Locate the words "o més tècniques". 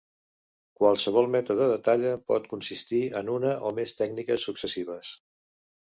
3.69-4.49